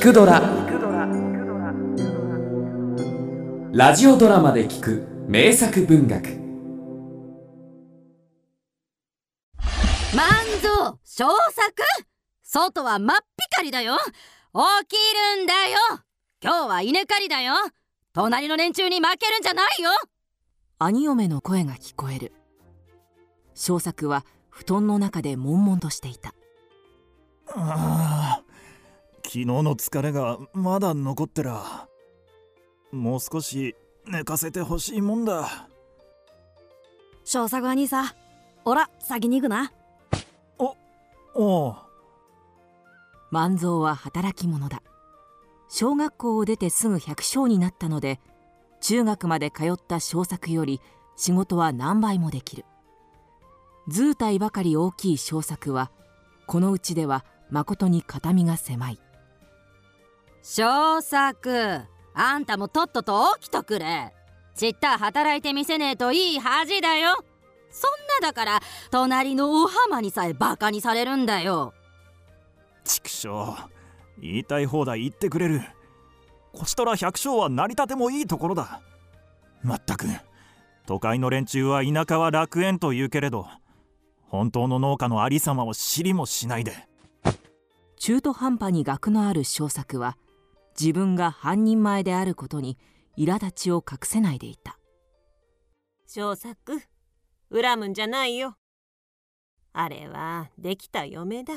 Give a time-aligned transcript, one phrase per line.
[0.00, 0.40] 聞くドラ」
[3.70, 6.40] ラジオドラマで聞く名作文学。
[10.16, 10.26] 万
[10.62, 11.82] 蔵小作
[12.42, 13.18] 外は真っ
[13.50, 13.98] 光りだよ。
[13.98, 14.96] 起き
[15.36, 15.76] るんだよ。
[16.42, 17.52] 今日は稲刈りだよ。
[18.14, 19.90] 隣の連中に負けるんじゃないよ。
[20.78, 22.32] 兄嫁の声が聞こえる。
[23.54, 26.32] 小作は布団の中で悶々としていた。
[27.54, 28.49] ああ
[29.32, 31.86] 昨日の疲れがまだ残ってら
[32.90, 35.68] もう少し寝かせてほしいもんだ。
[37.22, 38.16] 小作兄さ
[38.64, 39.72] おら先に行くな。
[40.58, 40.74] お
[41.36, 41.76] おう。
[43.30, 44.82] 万蔵は働き者だ。
[45.68, 48.18] 小学校を出てすぐ百姓になったので
[48.80, 50.80] 中学まで通った小作より
[51.14, 52.64] 仕事は何倍もできる。
[53.86, 55.92] 図体ばかり大きい小作は
[56.48, 58.98] このうちではまことに形見が狭い
[60.42, 61.82] 小作。
[62.14, 64.12] あんたもとっとと起きとくれ。
[64.54, 67.24] ちった働いてみせねえといい恥だよ。
[67.70, 71.72] そんなだから隣のお浜にさえバカにされるんだよ。
[72.84, 73.28] 畜生
[74.20, 75.62] 言いたい放題言ってくれる。
[76.52, 78.80] こちとら百姓は成り立てもいいところだ。
[79.62, 80.06] まったく
[80.86, 83.46] 都会の連中は田舎は楽園と言うけれど
[84.26, 86.72] 本当の農家のありさまを知りもしないで。
[87.96, 90.16] 中途半端に学のある小作は
[90.78, 92.78] 自分が半人前であることに
[93.16, 94.78] 苛立ちを隠せないでいた。
[96.06, 96.80] 小作。
[97.52, 98.56] 恨むんじゃないよ。
[99.72, 101.54] あれはできた嫁だ。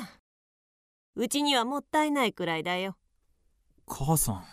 [1.16, 2.96] うちにはもったいないくらいだよ。
[3.86, 4.44] 母さん。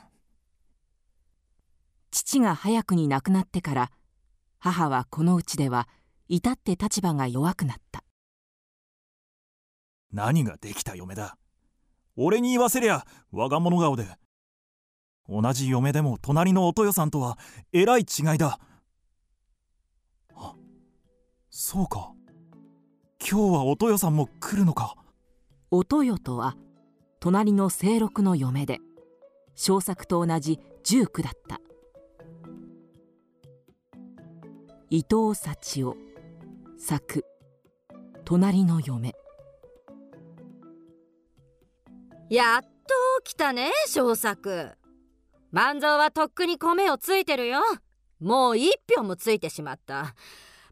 [2.12, 3.92] 父が早くに亡くなってから
[4.60, 5.88] 母はこのうちでは
[6.28, 8.04] 至って立場が弱くなった。
[10.12, 11.38] 何ができた嫁だ。
[12.16, 14.06] 俺に言わせりゃ我が物顔で
[15.30, 17.38] 同じ嫁でも隣のお豊さんとは
[17.72, 18.60] えらい違いだ。
[20.36, 20.56] あ
[21.50, 22.12] そうか。
[23.20, 24.96] 今日はお豊さんも来るのか。
[25.70, 26.58] お豊とは
[27.20, 28.80] 隣の清六の嫁で
[29.56, 31.62] 小作と同じ19だった。
[34.90, 35.96] 伊藤幸男
[36.78, 37.26] 作
[38.26, 39.14] 隣の嫁。
[42.30, 42.70] やっと
[43.24, 44.72] 起きたね小作
[45.52, 47.60] 万蔵はとっくに米をついてるよ。
[48.20, 50.16] もう一票もついてしまった。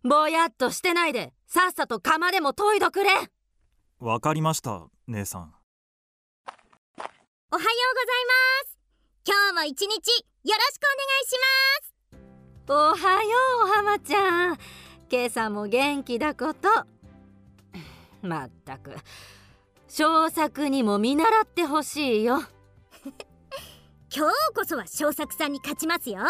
[0.03, 3.09] ぼやっとしてないでさっさと釜でも研いどくれ。
[3.99, 5.41] わかりました姉さん。
[5.41, 5.53] おはよ
[7.51, 7.67] うござい
[8.63, 8.77] ます。
[9.25, 11.35] 今日も一日よろしくお願いし
[12.71, 13.29] おはよ
[13.61, 14.57] うお浜ちゃん。
[15.11, 16.69] 今朝も元気だこと。
[18.21, 18.95] まったく。
[19.87, 22.43] 小作にも見習ってほしいよ
[24.11, 26.21] 今日こそは小作さんに勝ちますよ。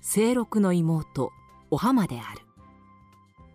[0.00, 1.32] 清六の妹
[1.70, 2.42] お浜である。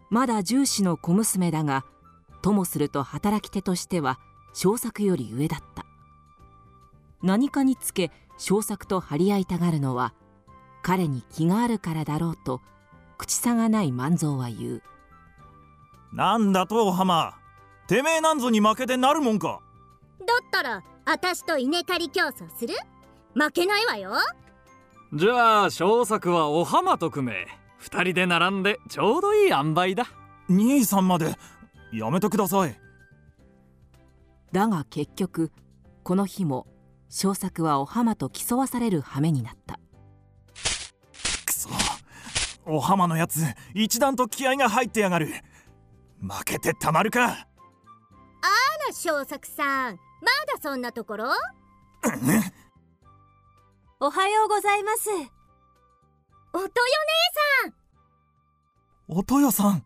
[0.10, 1.86] まだ重視の小娘だが
[2.42, 4.20] ともすると働き手としては
[4.54, 5.86] 小作より上だった。
[7.22, 10.14] 何かにつけ小作と張り合いたがるのは
[10.82, 12.62] 彼に気があるからだろうと
[13.18, 14.84] 口さがない万蔵は言う。
[16.12, 17.38] なんだとお浜。
[17.88, 19.62] てめえなんぞに負けてなるもんか。
[20.20, 22.76] だったら私と稲刈り競争する？
[23.34, 24.12] 負けないわよ。
[25.14, 30.06] じゃあ小作はお浜と組め二人で並んでちょうどいい塩梅だ。
[30.48, 31.36] 兄さんまで
[31.92, 32.80] やめてください。
[34.52, 35.52] だが結局
[36.04, 36.68] この日も
[37.09, 39.80] 小作はお浜と競わされる羽目になった。
[41.46, 41.70] くそ。
[42.66, 43.42] お浜のやつ
[43.74, 45.30] 一段と気合が入ってやがる。
[46.22, 47.30] 負けてたまるか。
[47.30, 47.36] あ
[48.88, 51.25] ら小作さんまだそんなところ？
[54.02, 55.09] おはようございます。
[56.53, 56.69] おとよ
[57.63, 57.74] 姉さん。
[59.09, 59.85] お豊さん。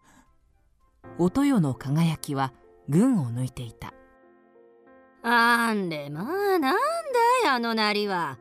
[1.17, 2.53] お豊の輝きは
[2.89, 3.93] 群を抜いていた。
[5.23, 6.69] あんれまあなんだ
[7.45, 8.37] いあのなりは。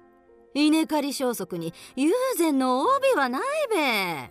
[0.55, 4.31] 稲刈り消息に友禅の帯はないべ。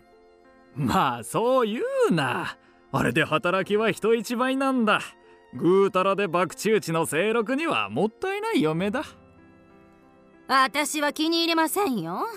[0.75, 2.57] まあそう言うな。
[2.91, 5.01] あれで働きは人一倍なんだ
[5.53, 9.03] ぐうたらで博打打ちの清六にはもったいない嫁だ。
[10.47, 12.27] 私は気に入りませんよ。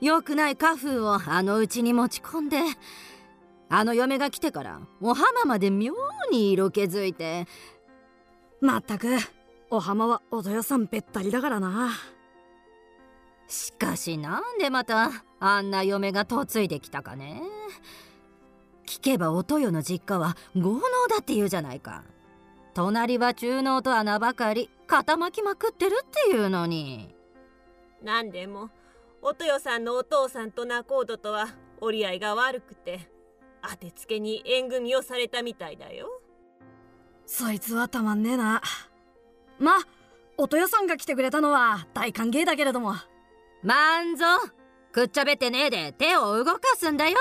[0.00, 2.58] 良くない家風をあのうちに持ち込んで
[3.68, 5.94] あの嫁が来てからお浜まで妙
[6.30, 7.46] に色気づいて。
[8.60, 9.08] まったく
[9.70, 11.90] お浜はお豊さんべったりだからな。
[13.48, 15.10] しかしなんでまた
[15.40, 17.42] あんな嫁が嫁いできたかね。
[18.86, 22.04] 聞けばお豊の実家は豪農だって言うじゃないか
[22.74, 27.14] 隣は中農と穴ばかり肩巻きまくってるっていうのに。
[28.02, 28.70] なんでも
[29.20, 31.48] お豊さんのお父さんと仲人とは
[31.80, 33.08] 折り合いが悪くて
[33.62, 36.08] 当てつけに縁組をされたみたいだよ。
[37.26, 38.62] そいつはたまんねえな。
[39.58, 39.78] ま
[40.36, 42.94] お豊さんが来てくれたのは大歓迎だけれども。
[43.62, 44.38] 万蔵
[44.90, 47.16] くっちゃべってねえで手を動かすんだよ。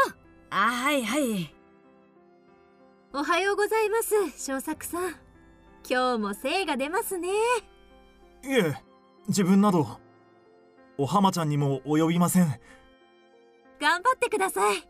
[0.50, 1.54] あはいはい。
[3.14, 5.16] おはようございます小作さん
[5.90, 7.30] 今日も精が出ますね。
[8.44, 8.76] いえ
[9.28, 10.00] 自分など
[10.98, 12.60] お浜ちゃんにも及びません。
[13.80, 14.88] 頑張ってください。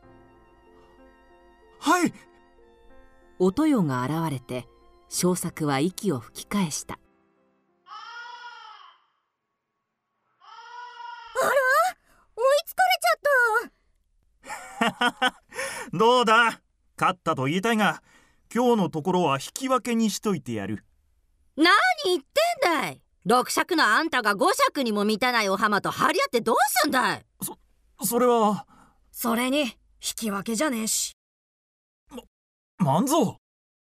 [1.80, 2.14] はい。
[3.40, 4.68] お豊が現れて
[5.10, 7.00] 小作は息を吹き返した。
[11.36, 11.50] あら？
[12.36, 13.00] 追いつかれ
[14.42, 15.42] ちゃった。
[15.98, 16.62] どうだ？
[17.00, 18.04] 勝ったと言いたいが
[18.54, 20.84] 今日のところは引き分けにしといてやる。
[21.56, 21.68] 何
[22.04, 23.02] 言ってんだい。
[23.24, 27.26] 六尺のあんたが五尺にも満たないお浜と張り合ってどうすんだい。
[28.04, 28.66] それは。
[29.12, 29.70] それに引
[30.16, 31.14] き分けじゃねえし。
[32.78, 33.38] 万蔵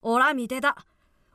[0.02, 0.84] おら見てた。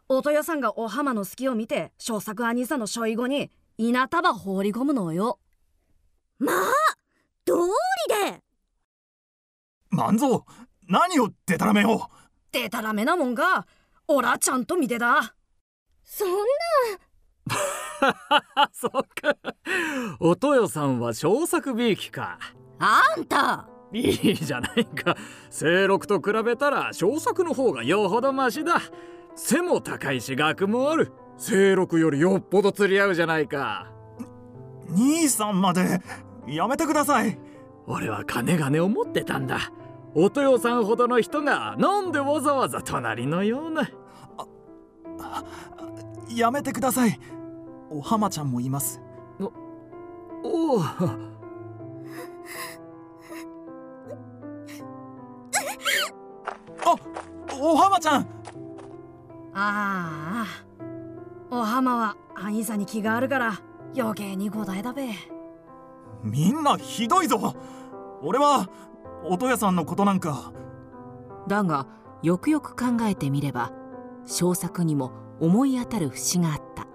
[0.09, 5.39] お豊さんがお浜の隙を見て小作兄さんのしょい後に稲束放り込むのよ。
[6.41, 6.57] まあ
[7.45, 8.43] 道理で。
[9.91, 10.41] 万蔵
[10.89, 12.09] 何をデタラメを
[12.53, 13.67] でたらめなもんが
[14.09, 15.35] おらちゃんと見てた
[16.03, 16.35] そんな。
[18.73, 19.37] そうか。
[20.19, 22.39] お豊さんは小作びいきか。
[22.79, 23.69] あんた。
[23.93, 25.17] いいじゃないか。
[25.51, 28.81] 清六と比べたら小作の方がよほどマシだ。
[29.37, 31.13] 背も高いし学もある。
[31.39, 33.93] 清六よりよっぽど釣り合うじゃないか。
[34.89, 36.01] 兄さんまで。
[36.47, 37.39] やめてください。
[37.87, 39.73] 俺は金金を持ってたんだ
[40.15, 43.89] お豊さんほどの人がなんでわざわざ隣のような。
[46.29, 47.19] やめてください。
[47.91, 49.01] お浜ちゃんもいます。
[50.43, 50.97] おおあ
[57.63, 58.23] お浜ちゃん。
[59.53, 60.47] ああ
[61.51, 63.61] お浜は兄さんに気があるから
[63.97, 65.11] 余計に答えだべ。
[66.23, 67.55] みんなひどいぞ。
[68.23, 68.69] 俺は
[69.25, 70.53] 音屋さんのことなんか。
[71.49, 71.87] だが
[72.23, 73.73] よくよく考えてみれば
[74.27, 76.87] 小作にも思い当たる節があった。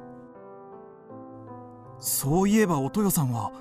[1.99, 3.51] そういえば音代さんは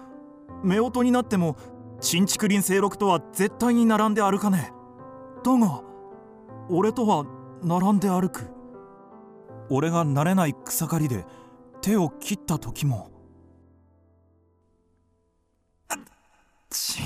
[0.64, 1.56] 夫婦になっても
[2.00, 4.74] 新竹林清六とは絶対に並んで歩かねえ。
[5.44, 5.82] だが
[6.68, 7.24] 俺とは
[7.62, 8.50] 並んで歩く。
[9.70, 11.24] 俺が慣れない草刈りで
[11.80, 13.10] 手を切った時も。
[16.68, 17.00] ち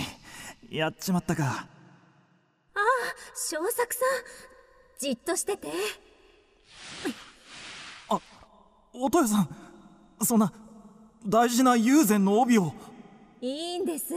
[0.69, 1.67] やっちまったか。
[3.35, 4.09] 小作さん。
[4.99, 5.69] じっとしてて。
[8.93, 9.49] 音代さん
[10.25, 10.53] そんな
[11.25, 12.75] 大事な友禅の帯を。
[13.41, 14.13] いいんです。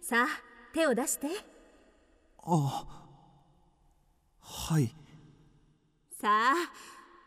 [0.00, 0.28] さあ
[0.72, 1.28] 手を出して。
[2.42, 2.86] あ。
[4.40, 4.94] はい。
[6.20, 6.54] さあ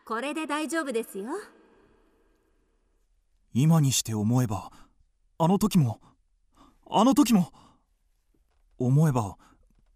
[0.04, 1.26] これで大丈夫ですよ。
[3.54, 4.70] 今にして思えば
[5.38, 6.00] あの時も
[6.90, 7.52] あの時も
[8.78, 9.36] 思えば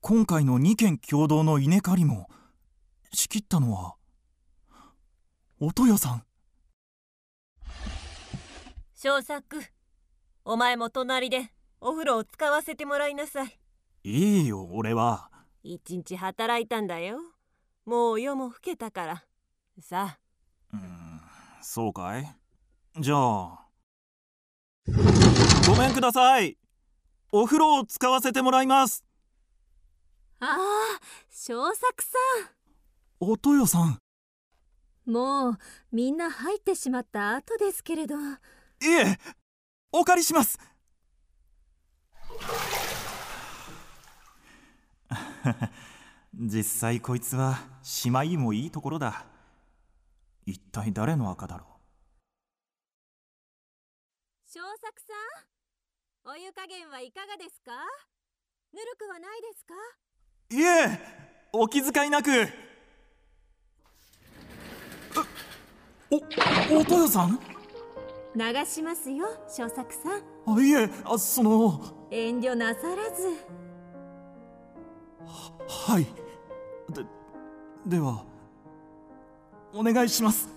[0.00, 2.29] 今回の2件共同の稲刈りも
[3.12, 3.94] 仕切ったのは
[5.61, 6.25] 音代さん。
[8.95, 9.61] 小作
[10.45, 13.59] お前も隣でお風呂を使わせてもらいなさい。
[14.04, 15.30] いいよ俺は。
[15.62, 17.18] 一日働いたんだよ。
[17.85, 19.25] もう夜も更けたから。
[19.80, 20.18] さ
[20.73, 20.78] あ。
[21.61, 22.37] そうかい？
[22.99, 23.66] じゃあ。
[25.68, 26.59] ごめんください
[27.35, 29.07] お風呂を使わせてもらいます。
[30.39, 32.19] ああ小作さ
[33.21, 33.93] 音代さん。
[33.93, 33.99] ん
[35.11, 35.59] もう
[35.91, 38.17] みんな入ってしまった後ですけれど。
[38.17, 38.19] い
[38.87, 39.19] え
[39.93, 40.59] お借りします。
[46.35, 49.25] 実際こいつはしまいもいいところだ。
[50.45, 51.65] 一体誰の赤だろ
[54.47, 55.15] 小作さ
[55.49, 55.62] ん？
[56.25, 57.73] お湯加減はいかがですか？
[58.73, 59.75] ぬるくはないですか？
[60.52, 61.00] ういえ
[61.52, 62.31] お気遣いなく。
[66.11, 66.17] お
[66.79, 67.41] 音代さん？
[68.37, 70.23] 流しますよ小作さん。
[70.57, 72.07] あいえあその。
[72.12, 73.29] 遠慮なさらず。
[75.26, 76.07] はい。
[76.95, 77.05] で
[77.97, 78.25] では
[79.75, 80.49] お願いします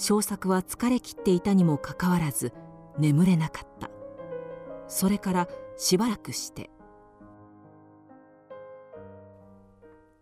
[0.00, 2.54] 小作は疲れ切っていたにもかかわらず
[2.98, 3.90] 眠れなかった。
[4.88, 6.70] それからしばらくして。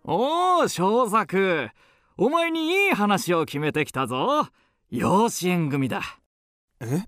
[0.02, 1.68] おお小作。
[2.16, 4.48] お前にいい話を決めてきたぞ。
[4.90, 6.02] 養子縁組だ。
[6.80, 7.04] え？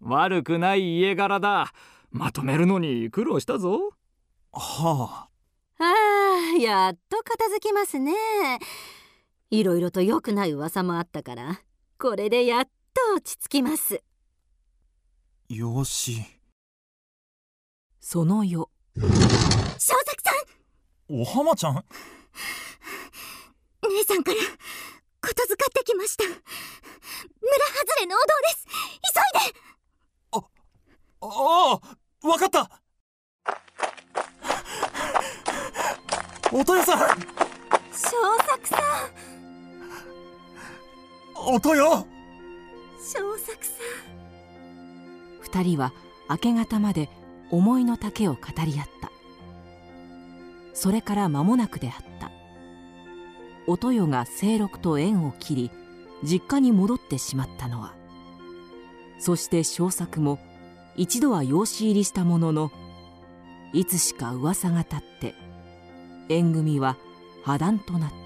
[0.00, 1.74] 悪くない家柄だ。
[2.10, 3.90] まとめるのに苦労したぞ。
[4.52, 5.28] は
[5.78, 5.84] あ。
[5.84, 8.14] あやっと片付きますね。
[9.50, 11.60] いろいろと良くない噂もあったから
[11.98, 12.70] これでやっと
[13.16, 13.96] 落ち着きます。
[13.96, 13.98] あ
[15.48, 16.22] 養子
[18.00, 19.00] その夜小
[19.78, 20.30] 作さ
[21.08, 21.20] ん！
[21.20, 21.84] お浜ちゃん？
[23.88, 26.24] 姉さんからことづかってきました。
[26.24, 26.44] 村外
[28.00, 28.66] れのお堂です。
[29.14, 29.58] 急いで！
[30.32, 30.40] あ
[31.22, 31.80] あ
[32.28, 32.82] わかった。
[36.52, 36.98] 音屋さん！
[37.90, 38.06] 小
[38.46, 38.76] 作さ
[39.32, 39.35] ん
[41.48, 42.06] 音よ。
[42.98, 43.72] 小作さ
[45.40, 45.92] 二人は
[46.28, 47.08] 明け方まで
[47.52, 49.12] 思いの丈を語り合った。
[50.74, 52.32] それから間もなくであった。
[53.68, 55.70] 音代が清六と縁を切り
[56.24, 57.94] 実家に戻ってしまったのは。
[59.20, 60.40] そして小作も
[60.96, 62.72] 一度は養子入りしたものの
[63.72, 65.34] いつしか噂が立って
[66.28, 66.96] 縁組は
[67.44, 68.25] 破談となった